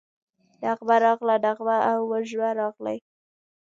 [0.61, 2.97] نغمه راغله، نغمه او وژمه راغلې